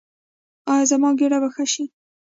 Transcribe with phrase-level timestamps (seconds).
[0.71, 1.83] ایا زما ګیډه به ښه شي؟